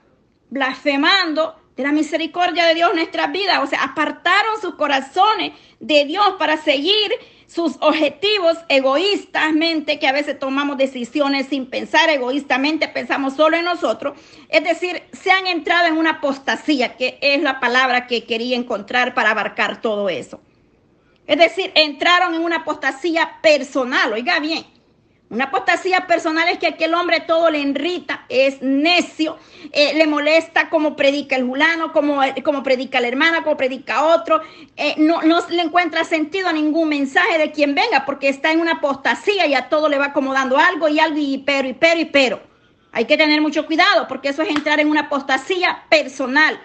blasfemando 0.50 1.55
de 1.75 1.84
la 1.84 1.91
misericordia 1.91 2.65
de 2.65 2.75
Dios 2.75 2.89
en 2.91 2.98
nuestras 2.98 3.31
vidas. 3.31 3.60
O 3.63 3.67
sea, 3.67 3.84
apartaron 3.84 4.60
sus 4.62 4.75
corazones 4.75 5.53
de 5.79 6.05
Dios 6.05 6.36
para 6.38 6.58
seguir 6.58 7.12
sus 7.50 7.77
objetivos 7.79 8.58
egoístamente, 8.70 9.98
que 9.98 10.08
a 10.08 10.12
veces 10.12 10.38
tomamos 10.38 10.77
decisiones 10.77 11.48
sin 11.48 11.65
pensar 11.65 12.08
egoístamente, 12.10 12.88
pensamos 12.88 13.34
solo 13.34 13.58
en 13.58 13.65
nosotros. 13.65 14.20
Es 14.50 14.63
decir, 14.63 15.01
se 15.13 15.32
han 15.32 15.48
entrado 15.48 15.88
en 15.88 15.98
una 15.98 16.12
apostasía, 16.12 16.96
que 16.96 17.18
es 17.22 17.41
la 17.41 17.60
palabra 17.60 18.06
que 18.06 18.25
quería 18.25 18.56
encontrar 18.56 19.15
para 19.15 19.32
abarcar 19.32 19.82
todo 19.82 20.10
eso. 20.10 20.39
Es 21.25 21.39
decir, 21.39 21.72
entraron 21.74 22.36
en 22.36 22.44
una 22.44 22.58
apostasía 22.58 23.39
personal, 23.41 24.13
oiga 24.13 24.39
bien, 24.39 24.65
una 25.31 25.45
apostasía 25.45 26.07
personal 26.07 26.48
es 26.48 26.57
que 26.57 26.65
aquel 26.65 26.95
hombre 26.95 27.19
todo 27.19 27.51
le 27.51 27.62
enrita, 27.62 28.25
es 28.29 28.63
necio, 28.63 29.38
eh, 29.71 29.93
le 29.93 30.07
molesta 30.07 30.71
como 30.71 30.95
predica 30.95 31.36
el 31.36 31.45
julano, 31.45 31.93
como, 31.93 32.21
como 32.43 32.63
predica 32.63 33.00
la 33.00 33.09
hermana, 33.09 33.43
como 33.43 33.55
predica 33.55 34.05
otro. 34.05 34.41
Eh, 34.75 34.95
no, 34.98 35.21
no 35.21 35.48
le 35.50 35.62
encuentra 35.62 36.03
sentido 36.03 36.48
a 36.48 36.53
ningún 36.53 36.89
mensaje 36.89 37.38
de 37.38 37.51
quien 37.51 37.75
venga 37.75 38.05
porque 38.07 38.27
está 38.27 38.51
en 38.51 38.59
una 38.59 38.74
apostasía 38.74 39.45
y 39.45 39.53
a 39.53 39.69
todo 39.69 39.88
le 39.88 40.00
va 40.00 40.07
acomodando 40.07 40.57
algo 40.57 40.89
y 40.89 41.00
algo 41.00 41.19
y 41.19 41.38
pero 41.38 41.67
y 41.67 41.74
pero 41.74 42.00
y 42.00 42.05
pero. 42.05 42.41
Hay 42.91 43.05
que 43.05 43.17
tener 43.17 43.39
mucho 43.39 43.67
cuidado 43.67 44.07
porque 44.07 44.29
eso 44.29 44.41
es 44.41 44.50
entrar 44.50 44.79
en 44.79 44.89
una 44.89 45.01
apostasía 45.01 45.83
personal, 45.89 46.59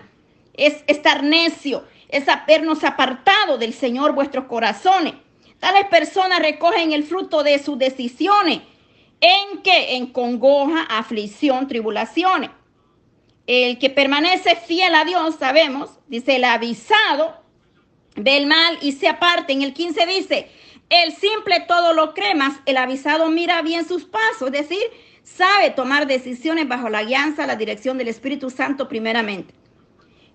es 0.54 0.82
estar 0.86 1.22
necio, 1.22 1.84
es 2.08 2.26
habernos 2.30 2.82
apartado 2.82 3.58
del 3.58 3.74
Señor 3.74 4.12
vuestros 4.12 4.46
corazones. 4.46 5.14
Tales 5.64 5.86
personas 5.86 6.40
recogen 6.40 6.92
el 6.92 7.04
fruto 7.04 7.42
de 7.42 7.58
sus 7.58 7.78
decisiones. 7.78 8.60
¿En 9.18 9.62
qué? 9.62 9.96
En 9.96 10.08
congoja, 10.08 10.82
aflicción, 10.82 11.68
tribulaciones. 11.68 12.50
El 13.46 13.78
que 13.78 13.88
permanece 13.88 14.56
fiel 14.56 14.94
a 14.94 15.06
Dios, 15.06 15.36
sabemos, 15.36 15.88
dice 16.06 16.36
el 16.36 16.44
avisado, 16.44 17.40
ve 18.14 18.36
el 18.36 18.46
mal 18.46 18.76
y 18.82 18.92
se 18.92 19.08
aparte. 19.08 19.54
En 19.54 19.62
el 19.62 19.72
15 19.72 20.04
dice, 20.04 20.50
el 20.90 21.12
simple 21.14 21.60
todo 21.66 21.94
lo 21.94 22.12
cree, 22.12 22.34
más 22.34 22.60
el 22.66 22.76
avisado 22.76 23.30
mira 23.30 23.62
bien 23.62 23.88
sus 23.88 24.04
pasos, 24.04 24.48
es 24.48 24.68
decir, 24.68 24.82
sabe 25.22 25.70
tomar 25.70 26.06
decisiones 26.06 26.68
bajo 26.68 26.90
la 26.90 27.04
guianza, 27.04 27.46
la 27.46 27.56
dirección 27.56 27.96
del 27.96 28.08
Espíritu 28.08 28.50
Santo 28.50 28.86
primeramente. 28.86 29.54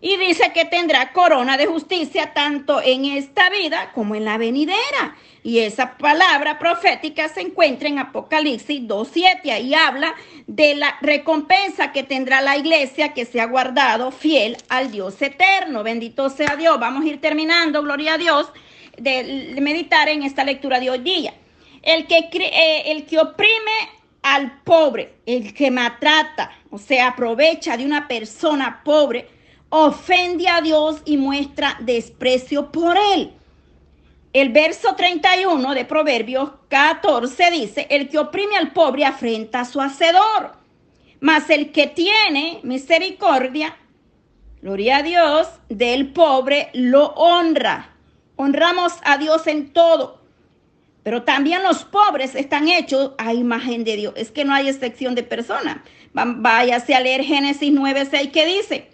Y 0.02 0.16
dice 0.18 0.52
que 0.54 0.66
tendrá 0.66 1.12
corona 1.12 1.58
de 1.58 1.66
justicia 1.66 2.34
tanto 2.34 2.82
en 2.82 3.06
esta 3.06 3.50
vida 3.50 3.92
como 3.94 4.16
en 4.16 4.26
la 4.26 4.38
venidera. 4.38 5.16
Y 5.44 5.60
esa 5.60 5.98
palabra 5.98 6.60
profética 6.60 7.28
se 7.28 7.42
encuentra 7.42 7.90
en 7.90 8.00
Apocalipsis 8.00 8.82
2.7 8.82 9.62
y 9.62 9.74
habla 9.74 10.16
de 10.48 10.76
la 10.76 10.98
recompensa 11.02 11.92
que 11.92 12.04
tendrá 12.04 12.42
la 12.42 12.58
iglesia 12.58 13.14
que 13.14 13.26
se 13.26 13.42
ha 13.42 13.46
guardado 13.46 14.12
fiel 14.12 14.58
al 14.70 14.92
Dios 14.92 15.22
eterno. 15.22 15.84
Bendito 15.84 16.30
sea 16.30 16.56
Dios. 16.56 16.80
Vamos 16.80 17.04
a 17.04 17.08
ir 17.08 17.20
terminando, 17.20 17.82
gloria 17.82 18.14
a 18.14 18.18
Dios, 18.18 18.52
de 18.98 19.56
meditar 19.62 20.08
en 20.10 20.24
esta 20.24 20.44
lectura 20.44 20.80
de 20.80 20.90
hoy 20.90 21.00
día. 21.00 21.34
El 21.82 22.08
que, 22.08 22.30
eh, 22.32 22.92
el 22.92 23.06
que 23.06 23.20
oprime 23.20 24.00
al 24.22 24.62
pobre, 24.64 25.14
el 25.26 25.54
que 25.54 25.72
maltrata, 25.72 26.52
o 26.70 26.78
sea, 26.78 27.08
aprovecha 27.08 27.78
de 27.78 27.86
una 27.86 28.08
persona 28.08 28.82
pobre, 28.84 29.39
ofende 29.70 30.48
a 30.48 30.62
Dios 30.62 31.02
y 31.06 31.18
muestra 31.18 31.78
desprecio 31.80 32.72
por 32.72 32.98
él. 33.16 33.34
El 34.34 34.50
verso 34.50 34.96
31 34.96 35.74
de 35.74 35.86
Proverbios 35.86 36.52
14 36.68 37.52
dice, 37.52 37.88
el 37.90 38.10
que 38.10 38.20
oprime 38.20 38.58
al 38.58 38.74
pobre 38.74 39.06
afrenta 39.06 39.62
a 39.62 39.66
su 39.66 39.82
hacedor, 39.82 40.54
mas 41.20 41.50
el 41.50 41.72
que 41.72 41.88
tiene 41.88 42.60
misericordia, 42.64 43.76
gloria 44.62 44.98
a 44.98 45.04
Dios, 45.04 45.48
del 45.70 46.14
pobre 46.14 46.70
lo 46.74 47.08
honra. 47.16 47.96
Honramos 48.36 48.94
a 49.04 49.18
Dios 49.18 49.48
en 49.48 49.74
todo, 49.74 50.22
pero 51.02 51.24
también 51.24 51.64
los 51.64 51.84
pobres 51.84 52.36
están 52.36 52.68
hechos 52.68 53.14
a 53.18 53.34
imagen 53.34 53.84
de 53.84 53.96
Dios. 53.96 54.14
Es 54.16 54.32
que 54.32 54.46
no 54.46 54.54
hay 54.54 54.70
excepción 54.70 55.16
de 55.16 55.24
persona. 55.24 55.84
Váyase 56.14 56.94
a 56.94 57.00
leer 57.00 57.24
Génesis 57.24 57.72
9:6 57.72 58.32
que 58.32 58.46
dice, 58.46 58.92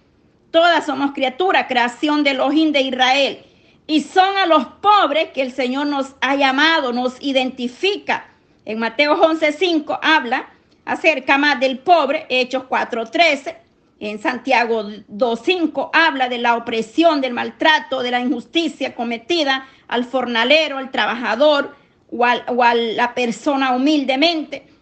Todas 0.55 0.85
somos 0.85 1.11
criaturas, 1.11 1.65
creación 1.67 2.23
de 2.23 2.29
Elohim 2.29 2.71
de 2.71 2.79
Israel. 2.79 3.39
Y 3.87 3.99
son 3.99 4.37
a 4.37 4.45
los 4.45 4.65
pobres 4.65 5.31
que 5.31 5.41
el 5.41 5.51
Señor 5.51 5.87
nos 5.87 6.15
ha 6.21 6.37
llamado, 6.37 6.93
nos 6.93 7.21
identifica. 7.21 8.29
En 8.63 8.79
Mateo 8.79 9.17
11:5 9.17 9.99
habla 10.01 10.47
acerca 10.85 11.37
más 11.37 11.59
del 11.59 11.79
pobre, 11.79 12.25
Hechos 12.29 12.63
4:13. 12.69 13.57
En 13.99 14.21
Santiago 14.21 14.83
2.5 15.09 15.89
habla 15.91 16.29
de 16.29 16.37
la 16.37 16.55
opresión, 16.55 17.19
del 17.19 17.33
maltrato, 17.33 18.01
de 18.01 18.11
la 18.11 18.21
injusticia 18.21 18.95
cometida 18.95 19.67
al 19.89 20.05
fornalero, 20.05 20.77
al 20.77 20.89
trabajador 20.89 21.75
o, 22.09 22.25
o 22.25 22.63
a 22.63 22.75
la 22.75 23.13
persona 23.13 23.75
humildemente. 23.75 24.74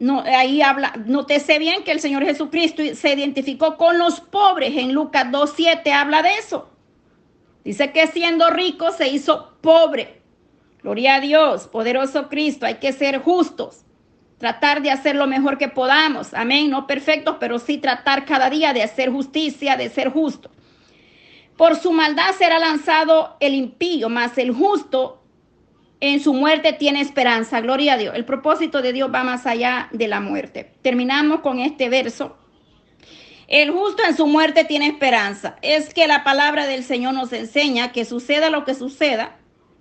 No, 0.00 0.22
ahí 0.22 0.62
habla, 0.62 0.94
nótese 1.04 1.58
bien 1.58 1.84
que 1.84 1.92
el 1.92 2.00
Señor 2.00 2.24
Jesucristo 2.24 2.82
se 2.94 3.12
identificó 3.12 3.76
con 3.76 3.98
los 3.98 4.20
pobres. 4.20 4.74
En 4.74 4.94
Lucas 4.94 5.26
2.7 5.26 5.92
habla 5.92 6.22
de 6.22 6.36
eso. 6.36 6.70
Dice 7.64 7.92
que 7.92 8.06
siendo 8.06 8.48
rico 8.48 8.92
se 8.92 9.08
hizo 9.08 9.58
pobre. 9.60 10.22
Gloria 10.82 11.16
a 11.16 11.20
Dios, 11.20 11.68
poderoso 11.68 12.30
Cristo. 12.30 12.64
Hay 12.64 12.76
que 12.76 12.94
ser 12.94 13.20
justos. 13.20 13.84
Tratar 14.38 14.80
de 14.80 14.90
hacer 14.90 15.16
lo 15.16 15.26
mejor 15.26 15.58
que 15.58 15.68
podamos. 15.68 16.32
Amén. 16.32 16.70
No 16.70 16.86
perfectos, 16.86 17.36
pero 17.38 17.58
sí 17.58 17.76
tratar 17.76 18.24
cada 18.24 18.48
día 18.48 18.72
de 18.72 18.82
hacer 18.82 19.10
justicia, 19.10 19.76
de 19.76 19.90
ser 19.90 20.08
justo. 20.08 20.50
Por 21.58 21.76
su 21.76 21.92
maldad 21.92 22.34
será 22.38 22.58
lanzado 22.58 23.36
el 23.38 23.52
impío, 23.52 24.08
mas 24.08 24.38
el 24.38 24.50
justo 24.50 25.19
en 26.00 26.20
su 26.20 26.32
muerte 26.32 26.72
tiene 26.72 27.00
esperanza. 27.00 27.60
Gloria 27.60 27.94
a 27.94 27.96
Dios. 27.98 28.14
El 28.14 28.24
propósito 28.24 28.82
de 28.82 28.92
Dios 28.92 29.10
va 29.12 29.22
más 29.22 29.46
allá 29.46 29.88
de 29.92 30.08
la 30.08 30.20
muerte. 30.20 30.72
Terminamos 30.82 31.40
con 31.40 31.58
este 31.58 31.88
verso. 31.88 32.36
El 33.46 33.70
justo 33.70 34.02
en 34.08 34.16
su 34.16 34.26
muerte 34.26 34.64
tiene 34.64 34.86
esperanza. 34.86 35.56
Es 35.60 35.92
que 35.92 36.06
la 36.06 36.24
palabra 36.24 36.66
del 36.66 36.84
Señor 36.84 37.14
nos 37.14 37.32
enseña 37.32 37.92
que 37.92 38.04
suceda 38.04 38.48
lo 38.48 38.64
que 38.64 38.74
suceda, 38.74 39.36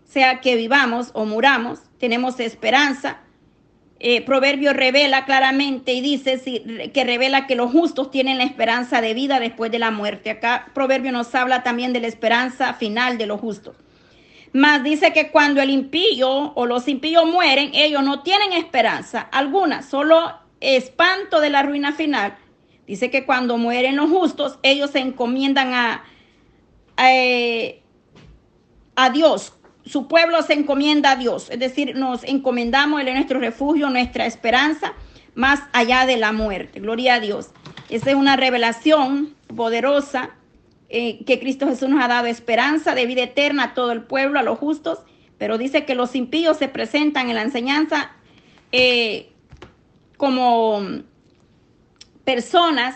sea 0.06 0.42
que 0.42 0.56
vivamos 0.56 1.12
o 1.14 1.26
muramos, 1.26 1.80
tenemos 2.00 2.40
esperanza. 2.40 3.20
Eh, 4.00 4.22
Proverbio 4.22 4.74
revela 4.74 5.26
claramente 5.26 5.94
y 5.94 6.02
dice 6.02 6.42
que 6.94 7.04
revela 7.04 7.48
que 7.48 7.56
los 7.56 7.72
justos 7.72 8.10
tienen 8.10 8.38
la 8.38 8.46
esperanza 8.46 9.02
de 9.02 9.14
vida 9.14 9.40
después 9.40 9.72
de 9.72 9.80
la 9.80 9.92
muerte. 9.92 10.32
Acá 10.32 10.72
Proverbio 10.74 11.12
nos 11.12 11.36
habla 11.36 11.64
también 11.64 11.94
de 11.94 12.00
la 12.00 12.08
esperanza 12.08 12.74
final 12.74 13.18
de 13.18 13.28
los 13.28 13.40
justos. 13.40 13.76
Mas 14.54 14.84
dice 14.84 15.14
que 15.14 15.30
cuando 15.32 15.62
el 15.62 15.70
impío 15.70 16.54
o 16.56 16.66
los 16.66 16.88
impíos 16.88 17.26
mueren, 17.26 17.72
ellos 17.74 18.04
no 18.04 18.24
tienen 18.24 18.54
esperanza 18.54 19.22
alguna, 19.32 19.84
solo 19.84 20.34
espanto 20.60 21.40
de 21.40 21.50
la 21.50 21.64
ruina 21.64 21.94
final. 21.94 22.36
Dice 22.88 23.12
que 23.12 23.26
cuando 23.26 23.58
mueren 23.58 23.96
los 23.96 24.10
justos, 24.10 24.58
ellos 24.64 24.90
se 24.92 25.00
encomiendan 25.00 25.74
a, 25.74 26.04
a, 26.98 27.12
eh, 27.14 27.84
Dios. 29.14 29.54
Su 29.86 30.08
pueblo 30.08 30.42
se 30.42 30.54
encomienda 30.54 31.12
a 31.12 31.16
Dios. 31.16 31.50
Es 31.52 31.60
decir, 31.60 31.96
nos 31.96 32.24
encomendamos, 32.24 33.02
Él 33.02 33.14
nuestro 33.14 33.40
refugio, 33.40 33.90
nuestra 33.90 34.26
esperanza, 34.26 34.94
más 35.36 35.62
allá 35.72 36.08
de 36.08 36.18
la 36.18 36.32
muerte. 36.32 36.80
Gloria 36.80 37.16
a 37.16 37.20
Dios. 37.20 37.52
Esa 37.90 38.10
es 38.10 38.16
una 38.16 38.36
revelación 38.36 39.36
poderosa 39.56 40.32
eh, 40.90 41.24
que 41.26 41.40
Cristo 41.40 41.68
Jesús 41.68 41.88
nos 41.88 42.04
ha 42.04 42.08
dado 42.08 42.26
esperanza 42.28 42.96
de 42.96 43.06
vida 43.06 43.24
eterna 43.24 43.64
a 43.64 43.74
todo 43.74 43.92
el 43.92 44.02
pueblo, 44.04 44.40
a 44.40 44.44
los 44.44 44.58
justos, 44.58 45.00
pero 45.38 45.58
dice 45.58 45.86
que 45.86 45.96
los 45.96 46.16
impíos 46.16 46.58
se 46.58 46.68
presentan 46.68 47.30
en 47.30 47.36
la 47.36 47.44
enseñanza 47.44 48.12
eh, 48.72 49.32
como 50.18 50.82
personas 52.26 52.96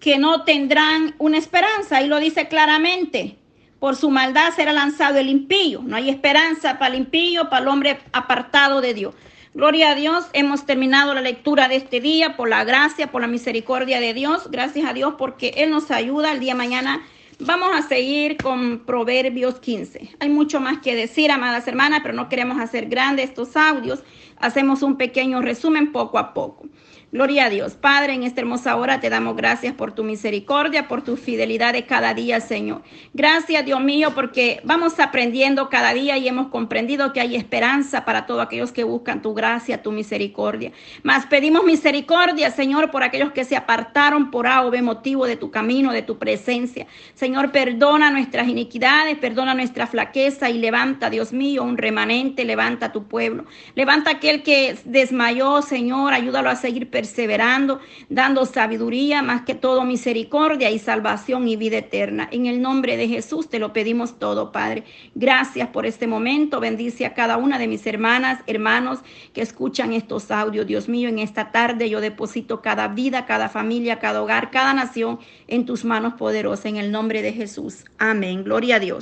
que 0.00 0.18
no 0.18 0.42
tendrán 0.42 1.14
una 1.18 1.38
esperanza, 1.38 2.02
y 2.02 2.08
lo 2.08 2.18
dice 2.18 2.48
claramente. 2.48 3.38
Por 3.78 3.96
su 3.96 4.10
maldad 4.10 4.52
será 4.54 4.72
lanzado 4.72 5.18
el 5.18 5.28
impío. 5.28 5.82
No 5.84 5.96
hay 5.96 6.08
esperanza 6.08 6.78
para 6.78 6.94
el 6.94 7.00
impío, 7.00 7.48
para 7.50 7.62
el 7.62 7.68
hombre 7.68 7.98
apartado 8.12 8.80
de 8.80 8.94
Dios. 8.94 9.14
Gloria 9.54 9.90
a 9.90 9.94
Dios, 9.94 10.24
hemos 10.32 10.64
terminado 10.64 11.12
la 11.12 11.20
lectura 11.20 11.68
de 11.68 11.76
este 11.76 12.00
día 12.00 12.38
por 12.38 12.48
la 12.48 12.64
gracia, 12.64 13.12
por 13.12 13.20
la 13.20 13.26
misericordia 13.28 14.00
de 14.00 14.14
Dios. 14.14 14.50
Gracias 14.50 14.88
a 14.88 14.94
Dios 14.94 15.16
porque 15.18 15.52
Él 15.58 15.68
nos 15.70 15.90
ayuda 15.90 16.32
el 16.32 16.40
día 16.40 16.54
de 16.54 16.58
mañana. 16.58 17.02
Vamos 17.38 17.68
a 17.74 17.82
seguir 17.82 18.38
con 18.38 18.78
Proverbios 18.86 19.60
15. 19.60 20.16
Hay 20.20 20.30
mucho 20.30 20.58
más 20.58 20.78
que 20.78 20.94
decir, 20.94 21.30
amadas 21.30 21.68
hermanas, 21.68 22.00
pero 22.02 22.14
no 22.14 22.30
queremos 22.30 22.58
hacer 22.62 22.86
grandes 22.86 23.28
estos 23.28 23.54
audios. 23.54 24.02
Hacemos 24.38 24.82
un 24.82 24.96
pequeño 24.96 25.42
resumen 25.42 25.92
poco 25.92 26.18
a 26.18 26.32
poco. 26.32 26.64
Gloria 27.12 27.44
a 27.44 27.50
Dios. 27.50 27.74
Padre, 27.74 28.14
en 28.14 28.22
esta 28.22 28.40
hermosa 28.40 28.74
hora 28.74 28.98
te 28.98 29.10
damos 29.10 29.36
gracias 29.36 29.74
por 29.74 29.92
tu 29.92 30.02
misericordia, 30.02 30.88
por 30.88 31.04
tu 31.04 31.18
fidelidad 31.18 31.74
de 31.74 31.84
cada 31.84 32.14
día, 32.14 32.40
Señor. 32.40 32.80
Gracias, 33.12 33.66
Dios 33.66 33.82
mío, 33.82 34.12
porque 34.14 34.62
vamos 34.64 34.98
aprendiendo 34.98 35.68
cada 35.68 35.92
día 35.92 36.16
y 36.16 36.26
hemos 36.26 36.46
comprendido 36.46 37.12
que 37.12 37.20
hay 37.20 37.36
esperanza 37.36 38.06
para 38.06 38.24
todos 38.24 38.40
aquellos 38.40 38.72
que 38.72 38.84
buscan 38.84 39.20
tu 39.20 39.34
gracia, 39.34 39.82
tu 39.82 39.92
misericordia. 39.92 40.72
Mas 41.02 41.26
pedimos 41.26 41.64
misericordia, 41.64 42.50
Señor, 42.50 42.90
por 42.90 43.02
aquellos 43.02 43.32
que 43.32 43.44
se 43.44 43.56
apartaron 43.56 44.30
por 44.30 44.46
A 44.46 44.64
o 44.64 44.70
B 44.70 44.80
motivo 44.80 45.26
de 45.26 45.36
tu 45.36 45.50
camino, 45.50 45.92
de 45.92 46.00
tu 46.00 46.16
presencia. 46.16 46.86
Señor, 47.12 47.52
perdona 47.52 48.10
nuestras 48.10 48.48
iniquidades, 48.48 49.18
perdona 49.18 49.52
nuestra 49.52 49.86
flaqueza 49.86 50.48
y 50.48 50.56
levanta, 50.56 51.10
Dios 51.10 51.34
mío, 51.34 51.62
un 51.62 51.76
remanente, 51.76 52.46
levanta 52.46 52.86
a 52.86 52.92
tu 52.92 53.06
pueblo. 53.06 53.44
Levanta 53.74 54.12
aquel 54.12 54.42
que 54.42 54.78
desmayó, 54.86 55.60
Señor, 55.60 56.14
ayúdalo 56.14 56.48
a 56.48 56.56
seguir 56.56 56.88
perseverando, 57.02 57.80
dando 58.08 58.46
sabiduría, 58.46 59.22
más 59.22 59.42
que 59.42 59.56
todo 59.56 59.84
misericordia 59.84 60.70
y 60.70 60.78
salvación 60.78 61.48
y 61.48 61.56
vida 61.56 61.78
eterna. 61.78 62.28
En 62.30 62.46
el 62.46 62.62
nombre 62.62 62.96
de 62.96 63.08
Jesús 63.08 63.48
te 63.48 63.58
lo 63.58 63.72
pedimos 63.72 64.20
todo, 64.20 64.52
Padre. 64.52 64.84
Gracias 65.16 65.68
por 65.70 65.84
este 65.84 66.06
momento. 66.06 66.60
Bendice 66.60 67.04
a 67.04 67.12
cada 67.12 67.38
una 67.38 67.58
de 67.58 67.66
mis 67.66 67.84
hermanas, 67.88 68.38
hermanos 68.46 69.00
que 69.32 69.42
escuchan 69.42 69.92
estos 69.92 70.30
audios. 70.30 70.68
Dios 70.68 70.88
mío, 70.88 71.08
en 71.08 71.18
esta 71.18 71.50
tarde 71.50 71.90
yo 71.90 72.00
deposito 72.00 72.62
cada 72.62 72.86
vida, 72.86 73.26
cada 73.26 73.48
familia, 73.48 73.98
cada 73.98 74.22
hogar, 74.22 74.52
cada 74.52 74.72
nación 74.72 75.18
en 75.48 75.66
tus 75.66 75.84
manos 75.84 76.14
poderosas. 76.14 76.66
En 76.66 76.76
el 76.76 76.92
nombre 76.92 77.20
de 77.22 77.32
Jesús. 77.32 77.84
Amén. 77.98 78.44
Gloria 78.44 78.76
a 78.76 78.78
Dios. 78.78 79.00